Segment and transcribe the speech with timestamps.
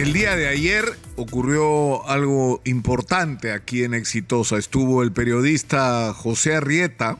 [0.00, 4.56] El día de ayer ocurrió algo importante aquí en Exitosa.
[4.56, 7.18] Estuvo el periodista José Arrieta,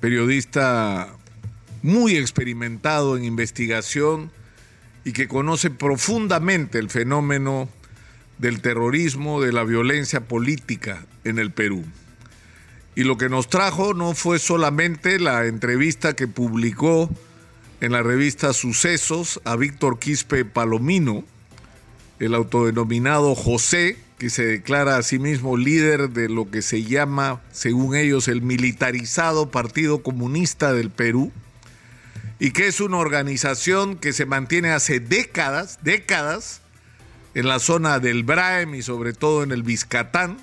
[0.00, 1.08] periodista
[1.82, 4.32] muy experimentado en investigación
[5.04, 7.68] y que conoce profundamente el fenómeno
[8.38, 11.84] del terrorismo, de la violencia política en el Perú.
[12.94, 17.10] Y lo que nos trajo no fue solamente la entrevista que publicó
[17.80, 21.24] en la revista Sucesos a Víctor Quispe Palomino,
[22.18, 27.40] el autodenominado José, que se declara a sí mismo líder de lo que se llama,
[27.52, 31.32] según ellos, el militarizado Partido Comunista del Perú,
[32.38, 36.60] y que es una organización que se mantiene hace décadas, décadas,
[37.32, 40.36] en la zona del Braem y sobre todo en el Biscatán,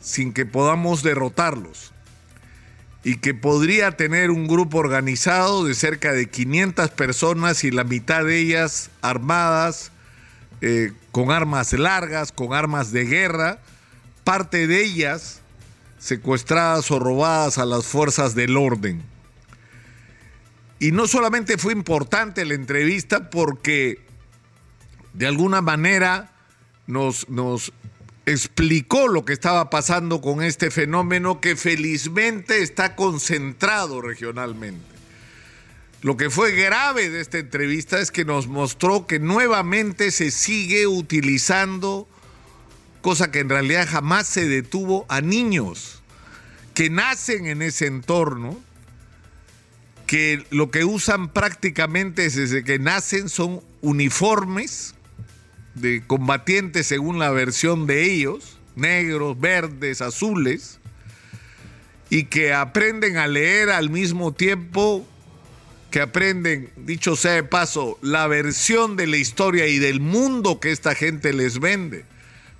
[0.00, 1.92] sin que podamos derrotarlos
[3.08, 8.22] y que podría tener un grupo organizado de cerca de 500 personas y la mitad
[8.22, 9.92] de ellas armadas,
[10.60, 13.60] eh, con armas largas, con armas de guerra,
[14.24, 15.40] parte de ellas
[15.98, 19.02] secuestradas o robadas a las fuerzas del orden.
[20.78, 24.02] Y no solamente fue importante la entrevista porque
[25.14, 26.30] de alguna manera
[26.86, 27.72] nos, nos
[28.32, 34.84] explicó lo que estaba pasando con este fenómeno que felizmente está concentrado regionalmente.
[36.02, 40.86] Lo que fue grave de esta entrevista es que nos mostró que nuevamente se sigue
[40.86, 42.06] utilizando,
[43.00, 46.02] cosa que en realidad jamás se detuvo, a niños
[46.74, 48.60] que nacen en ese entorno,
[50.06, 54.94] que lo que usan prácticamente desde que nacen son uniformes
[55.80, 60.78] de combatientes según la versión de ellos, negros, verdes, azules,
[62.10, 65.06] y que aprenden a leer al mismo tiempo
[65.90, 70.70] que aprenden, dicho sea de paso, la versión de la historia y del mundo que
[70.70, 72.04] esta gente les vende,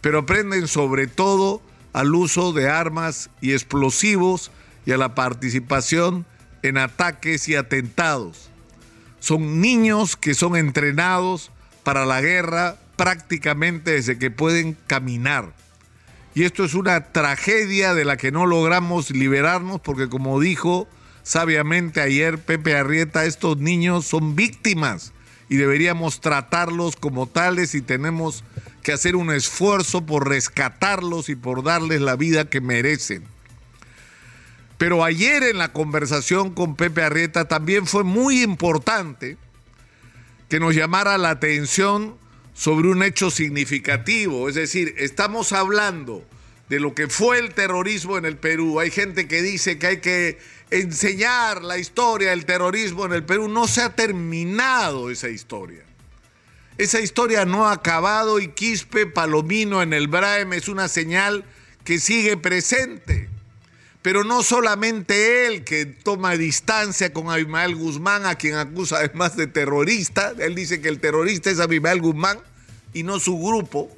[0.00, 4.50] pero aprenden sobre todo al uso de armas y explosivos
[4.86, 6.24] y a la participación
[6.62, 8.50] en ataques y atentados.
[9.20, 11.50] Son niños que son entrenados
[11.82, 15.54] para la guerra prácticamente desde que pueden caminar.
[16.34, 20.86] Y esto es una tragedia de la que no logramos liberarnos porque como dijo
[21.22, 25.12] sabiamente ayer Pepe Arrieta, estos niños son víctimas
[25.48, 28.44] y deberíamos tratarlos como tales y tenemos
[28.82, 33.24] que hacer un esfuerzo por rescatarlos y por darles la vida que merecen.
[34.76, 39.36] Pero ayer en la conversación con Pepe Arrieta también fue muy importante
[40.48, 42.16] que nos llamara la atención
[42.58, 44.48] sobre un hecho significativo.
[44.48, 46.24] Es decir, estamos hablando
[46.68, 48.80] de lo que fue el terrorismo en el Perú.
[48.80, 50.38] Hay gente que dice que hay que
[50.70, 53.48] enseñar la historia del terrorismo en el Perú.
[53.48, 55.84] No se ha terminado esa historia.
[56.78, 61.44] Esa historia no ha acabado y Quispe Palomino en el Braem es una señal
[61.84, 63.27] que sigue presente.
[64.08, 69.48] Pero no solamente él que toma distancia con Abimael Guzmán, a quien acusa además de
[69.48, 70.32] terrorista.
[70.38, 72.38] Él dice que el terrorista es Abimael Guzmán
[72.94, 73.94] y no su grupo,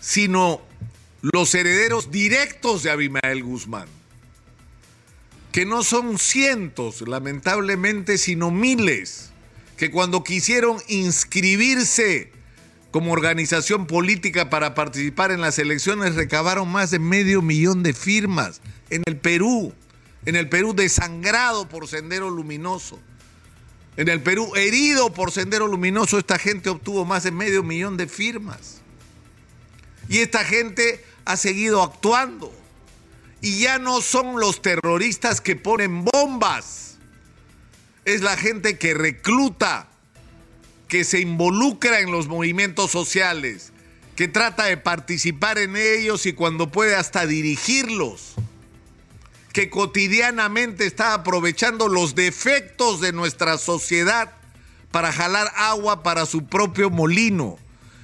[0.00, 0.62] sino
[1.22, 3.88] los herederos directos de Abimael Guzmán,
[5.50, 9.30] que no son cientos, lamentablemente, sino miles,
[9.76, 12.30] que cuando quisieron inscribirse
[12.90, 18.60] como organización política para participar en las elecciones recabaron más de medio millón de firmas
[18.90, 19.72] en el Perú,
[20.26, 22.98] en el Perú desangrado por Sendero Luminoso.
[23.96, 28.06] En el Perú, herido por Sendero Luminoso, esta gente obtuvo más de medio millón de
[28.06, 28.80] firmas.
[30.08, 32.52] Y esta gente ha seguido actuando.
[33.40, 36.98] Y ya no son los terroristas que ponen bombas.
[38.04, 39.89] Es la gente que recluta,
[40.90, 43.72] que se involucra en los movimientos sociales,
[44.16, 48.34] que trata de participar en ellos y cuando puede hasta dirigirlos
[49.52, 54.32] que cotidianamente está aprovechando los defectos de nuestra sociedad
[54.90, 57.58] para jalar agua para su propio molino.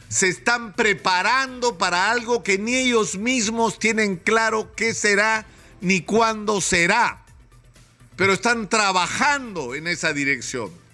[0.09, 5.45] Se están preparando para algo que ni ellos mismos tienen claro qué será
[5.81, 7.25] ni cuándo será.
[8.15, 10.86] Pero están trabajando en esa dirección.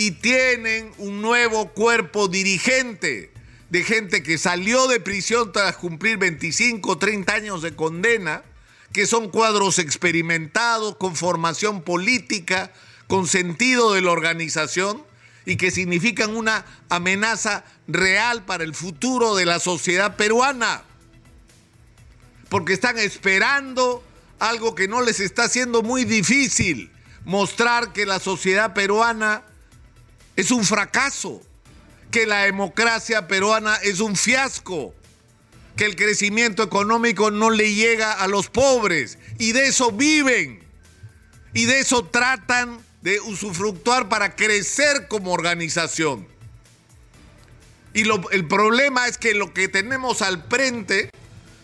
[0.00, 3.30] Y tienen un nuevo cuerpo dirigente
[3.68, 8.42] de gente que salió de prisión tras cumplir 25 o 30 años de condena
[8.94, 12.72] que son cuadros experimentados, con formación política,
[13.08, 15.04] con sentido de la organización
[15.44, 20.82] y que significan una amenaza real para el futuro de la sociedad peruana.
[22.48, 24.02] Porque están esperando
[24.38, 26.90] algo que no les está haciendo muy difícil,
[27.26, 29.44] mostrar que la sociedad peruana
[30.40, 31.42] es un fracaso,
[32.10, 34.94] que la democracia peruana es un fiasco,
[35.76, 40.64] que el crecimiento económico no le llega a los pobres y de eso viven
[41.52, 46.26] y de eso tratan de usufructuar para crecer como organización.
[47.92, 51.10] Y el problema es que lo que tenemos al frente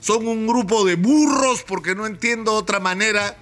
[0.01, 3.39] son un grupo de burros, porque no entiendo otra manera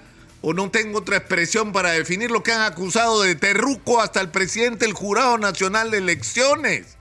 [0.47, 4.29] o no tengo otra expresión para definir lo que han acusado de terruco hasta el
[4.29, 6.97] presidente del Jurado Nacional de Elecciones.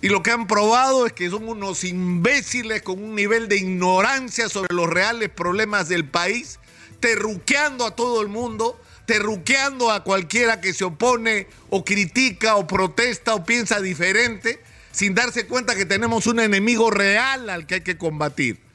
[0.00, 4.48] Y lo que han probado es que son unos imbéciles con un nivel de ignorancia
[4.48, 6.60] sobre los reales problemas del país,
[7.00, 13.34] terruqueando a todo el mundo, terruqueando a cualquiera que se opone o critica o protesta
[13.34, 14.62] o piensa diferente,
[14.92, 18.69] sin darse cuenta que tenemos un enemigo real al que hay que combatir.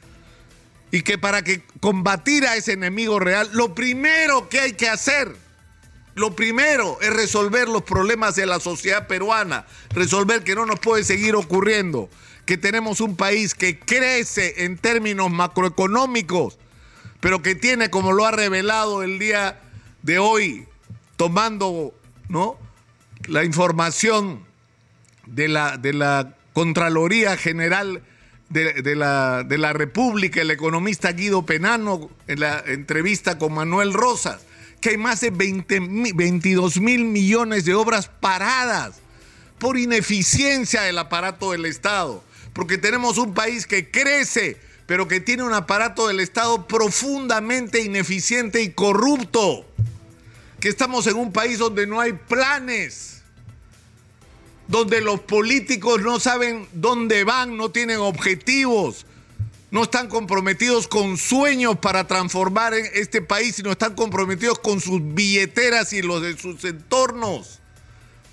[0.92, 5.36] Y que para que combatir a ese enemigo real, lo primero que hay que hacer
[6.16, 11.04] lo primero es resolver los problemas de la sociedad peruana, resolver que no nos puede
[11.04, 12.10] seguir ocurriendo,
[12.46, 16.58] que tenemos un país que crece en términos macroeconómicos,
[17.20, 19.60] pero que tiene, como lo ha revelado el día
[20.04, 20.66] de hoy,
[21.18, 21.94] tomando
[22.30, 22.58] ¿no?
[23.28, 24.46] la información
[25.26, 28.04] de la, de la Contraloría General
[28.50, 34.42] de, la, de la República, el economista Guido Penano, en la entrevista con Manuel Rosas
[34.86, 35.80] que hay más de 20,
[36.14, 38.98] 22 mil millones de obras paradas
[39.58, 45.42] por ineficiencia del aparato del Estado, porque tenemos un país que crece, pero que tiene
[45.42, 49.66] un aparato del Estado profundamente ineficiente y corrupto,
[50.60, 53.24] que estamos en un país donde no hay planes,
[54.68, 59.06] donde los políticos no saben dónde van, no tienen objetivos,
[59.72, 65.94] no están comprometidos con sueños para transformar este país, sino están comprometidos con sus billeteras
[65.94, 67.60] y los de sus entornos.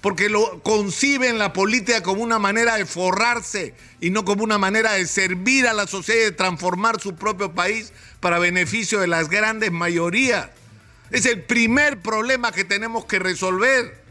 [0.01, 4.95] Porque lo conciben la política como una manera de forrarse y no como una manera
[4.95, 9.29] de servir a la sociedad y de transformar su propio país para beneficio de las
[9.29, 10.49] grandes mayorías.
[11.13, 14.02] Es el primer problema que tenemos que resolver.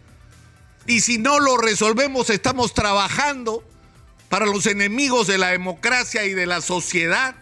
[0.88, 3.63] Y si no lo resolvemos, estamos trabajando
[4.30, 7.36] para los enemigos de la democracia y de la sociedad.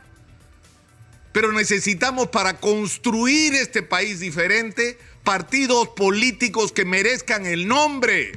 [1.32, 8.32] Pero necesitamos para construir este país diferente partidos políticos que merezcan el nombre.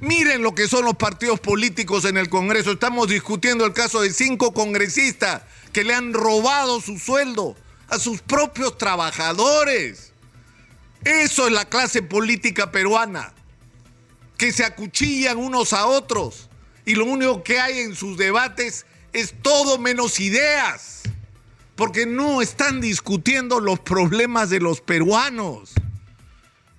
[0.00, 2.72] Miren lo que son los partidos políticos en el Congreso.
[2.72, 5.42] Estamos discutiendo el caso de cinco congresistas
[5.72, 7.56] que le han robado su sueldo
[7.88, 10.12] a sus propios trabajadores.
[11.04, 13.34] Eso es la clase política peruana,
[14.44, 16.50] que se acuchillan unos a otros.
[16.84, 21.00] Y lo único que hay en sus debates es todo menos ideas,
[21.76, 25.72] porque no están discutiendo los problemas de los peruanos,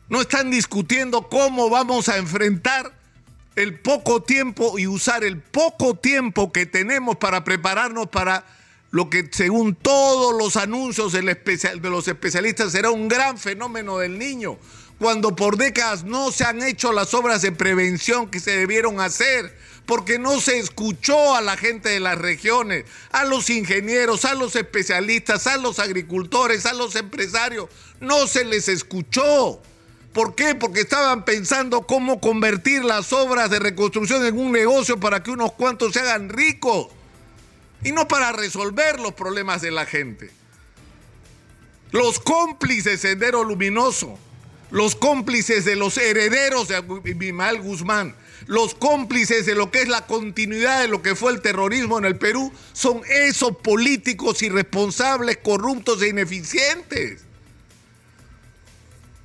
[0.09, 2.93] no están discutiendo cómo vamos a enfrentar
[3.55, 8.45] el poco tiempo y usar el poco tiempo que tenemos para prepararnos para
[8.91, 14.59] lo que según todos los anuncios de los especialistas será un gran fenómeno del niño,
[14.99, 19.55] cuando por décadas no se han hecho las obras de prevención que se debieron hacer
[19.85, 24.55] porque no se escuchó a la gente de las regiones, a los ingenieros, a los
[24.55, 27.69] especialistas, a los agricultores, a los empresarios.
[27.99, 29.61] No se les escuchó.
[30.13, 30.55] ¿Por qué?
[30.55, 35.51] Porque estaban pensando cómo convertir las obras de reconstrucción en un negocio para que unos
[35.53, 36.87] cuantos se hagan ricos
[37.83, 40.31] y no para resolver los problemas de la gente.
[41.91, 44.17] Los cómplices de Sendero Luminoso,
[44.71, 48.15] los cómplices de los herederos de Abimael Guzmán,
[48.47, 52.05] los cómplices de lo que es la continuidad de lo que fue el terrorismo en
[52.05, 57.23] el Perú son esos políticos irresponsables, corruptos e ineficientes.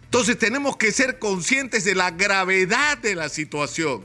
[0.05, 4.05] Entonces tenemos que ser conscientes de la gravedad de la situación,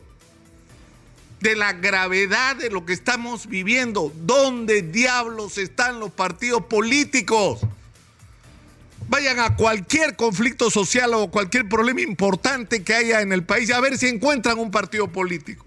[1.39, 4.11] de la gravedad de lo que estamos viviendo.
[4.15, 7.61] ¿Dónde diablos están los partidos políticos?
[9.07, 13.79] Vayan a cualquier conflicto social o cualquier problema importante que haya en el país a
[13.79, 15.65] ver si encuentran un partido político.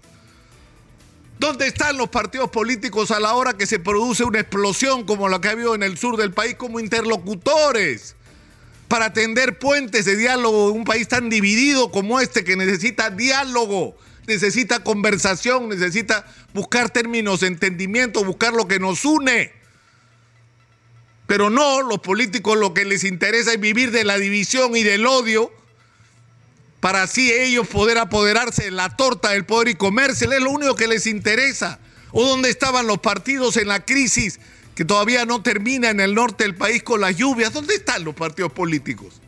[1.39, 5.39] ¿Dónde están los partidos políticos a la hora que se produce una explosión como la
[5.39, 8.17] que ha habido en el sur del país como interlocutores?
[8.89, 13.95] Para tender puentes de diálogo en un país tan dividido como este que necesita diálogo,
[14.27, 19.58] necesita conversación, necesita buscar términos de entendimiento, buscar lo que nos une.
[21.29, 25.05] Pero no, los políticos lo que les interesa es vivir de la división y del
[25.05, 25.51] odio
[26.79, 30.37] para así ellos poder apoderarse de la torta del poder y comérsela.
[30.37, 31.77] Es lo único que les interesa.
[32.13, 34.39] ¿O dónde estaban los partidos en la crisis
[34.73, 37.53] que todavía no termina en el norte del país con las lluvias?
[37.53, 39.21] ¿Dónde están los partidos políticos?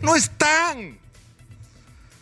[0.00, 0.98] No están.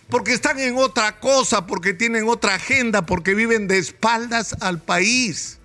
[0.08, 5.59] porque están en otra cosa, porque tienen otra agenda, porque viven de espaldas al país.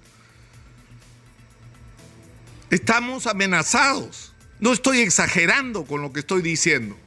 [2.75, 4.33] Estamos amenazados.
[4.59, 6.97] No estoy exagerando con lo que estoy diciendo.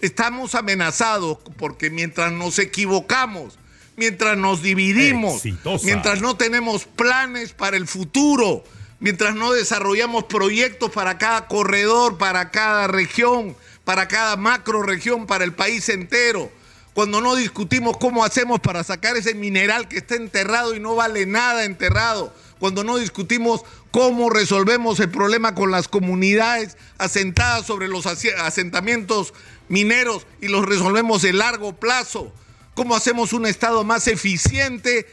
[0.00, 3.56] Estamos amenazados porque mientras nos equivocamos,
[3.94, 5.42] mientras nos dividimos,
[5.84, 8.64] mientras no tenemos planes para el futuro,
[8.98, 13.54] mientras no desarrollamos proyectos para cada corredor, para cada región,
[13.84, 16.50] para cada macro región, para el país entero,
[16.94, 21.26] cuando no discutimos cómo hacemos para sacar ese mineral que está enterrado y no vale
[21.26, 28.06] nada enterrado, cuando no discutimos cómo resolvemos el problema con las comunidades asentadas sobre los
[28.06, 29.32] asentamientos
[29.68, 32.32] mineros y los resolvemos de largo plazo,
[32.74, 35.06] cómo hacemos un Estado más eficiente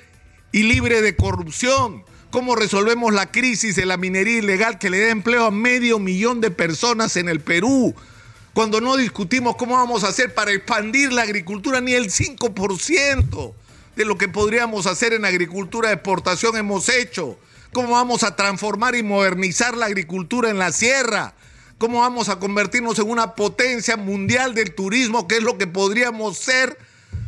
[0.51, 5.10] y libre de corrupción, cómo resolvemos la crisis de la minería ilegal que le da
[5.10, 7.96] empleo a medio millón de personas en el Perú,
[8.54, 13.54] cuando no discutimos cómo vamos a hacer para expandir la agricultura, ni el 5%
[13.98, 17.39] de lo que podríamos hacer en agricultura de exportación hemos hecho.
[17.74, 21.34] ¿Cómo vamos a transformar y modernizar la agricultura en la sierra?
[21.80, 26.38] ¿Cómo vamos a convertirnos en una potencia mundial del turismo, que es lo que podríamos
[26.38, 26.77] ser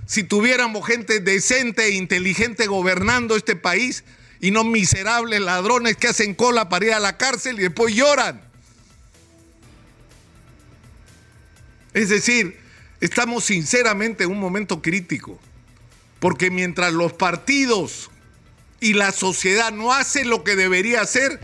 [0.05, 4.03] si tuviéramos gente decente e inteligente gobernando este país
[4.39, 8.41] y no miserables ladrones que hacen cola para ir a la cárcel y después lloran?
[11.95, 12.59] Es decir,
[13.01, 15.39] estamos sinceramente en un momento crítico,
[16.19, 18.09] porque mientras los partidos
[18.81, 21.39] y la sociedad no hacen lo que debería hacer,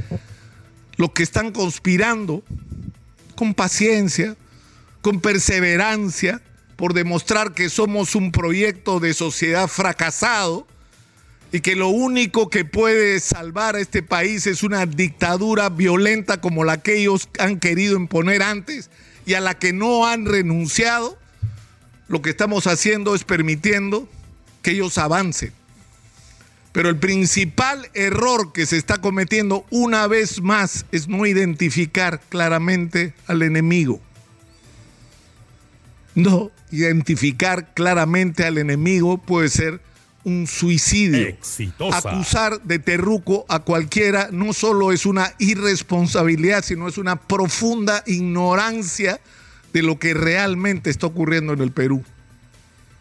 [0.97, 2.43] los que están conspirando
[3.35, 4.35] con paciencia,
[5.01, 6.41] con perseverancia,
[6.75, 10.67] por demostrar que somos un proyecto de sociedad fracasado
[11.51, 16.65] y que lo único que puede salvar a este país es una dictadura violenta como
[16.65, 18.89] la que ellos han querido imponer antes
[19.25, 21.17] y a la que no han renunciado,
[22.07, 24.09] lo que estamos haciendo es permitiendo
[24.65, 25.53] que ellos avancen.
[26.71, 33.13] Pero el principal error que se está cometiendo una vez más es no identificar claramente
[33.27, 34.01] al enemigo.
[36.15, 39.81] No identificar claramente al enemigo puede ser
[40.23, 41.37] un suicidio.
[41.93, 49.19] Acusar de terruco a cualquiera no solo es una irresponsabilidad, sino es una profunda ignorancia
[49.73, 52.03] de lo que realmente está ocurriendo en el Perú.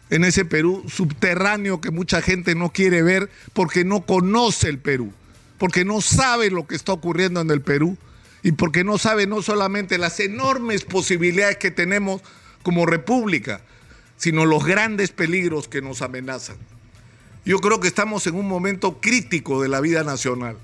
[0.09, 5.11] En ese Perú subterráneo que mucha gente no quiere ver porque no conoce el Perú,
[5.57, 7.97] porque no sabe lo que está ocurriendo en el Perú
[8.43, 12.21] y porque no sabe no solamente las enormes posibilidades que tenemos
[12.61, 13.61] como república,
[14.17, 16.57] sino los grandes peligros que nos amenazan.
[17.43, 20.57] Yo creo que estamos en un momento crítico de la vida nacional.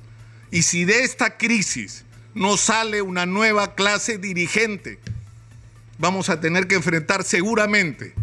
[0.51, 5.00] Y si de esta crisis no sale una nueva clase dirigente,
[5.98, 8.13] vamos a tener que enfrentar seguramente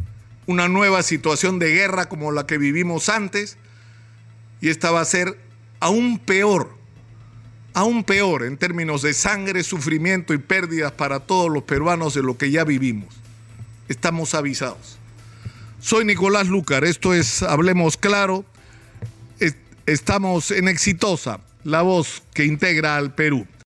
[0.48, 3.58] una nueva situación de guerra como la que vivimos antes.
[4.62, 5.38] Y esta va a ser
[5.78, 6.70] aún peor,
[7.74, 12.38] aún peor en términos de sangre, sufrimiento y pérdidas para todos los peruanos de lo
[12.38, 13.14] que ya vivimos.
[13.88, 14.98] Estamos avisados.
[15.80, 18.44] Soy Nicolás Lucar, esto es Hablemos Claro.
[19.84, 23.46] Estamos en Exitosa, la voz que integra al Perú.